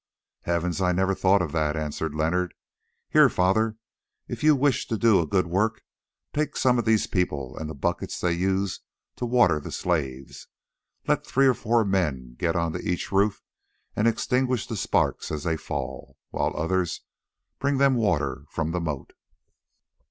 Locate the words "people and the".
7.05-7.75